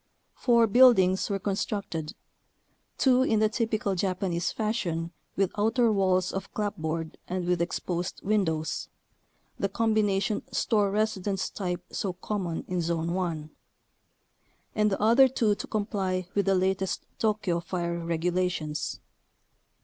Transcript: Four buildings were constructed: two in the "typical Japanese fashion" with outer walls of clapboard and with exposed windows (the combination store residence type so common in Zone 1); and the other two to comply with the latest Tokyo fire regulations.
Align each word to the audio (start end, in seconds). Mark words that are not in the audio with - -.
Four 0.33 0.65
buildings 0.65 1.29
were 1.29 1.37
constructed: 1.37 2.15
two 2.97 3.21
in 3.21 3.37
the 3.37 3.49
"typical 3.49 3.93
Japanese 3.93 4.51
fashion" 4.51 5.11
with 5.35 5.51
outer 5.55 5.91
walls 5.91 6.31
of 6.33 6.51
clapboard 6.55 7.19
and 7.27 7.45
with 7.45 7.61
exposed 7.61 8.19
windows 8.23 8.87
(the 9.59 9.69
combination 9.69 10.41
store 10.51 10.89
residence 10.89 11.51
type 11.51 11.85
so 11.91 12.13
common 12.13 12.65
in 12.67 12.81
Zone 12.81 13.13
1); 13.13 13.51
and 14.73 14.91
the 14.91 14.99
other 14.99 15.27
two 15.27 15.53
to 15.53 15.67
comply 15.67 16.25
with 16.33 16.47
the 16.47 16.55
latest 16.55 17.05
Tokyo 17.19 17.59
fire 17.59 17.99
regulations. 18.03 18.99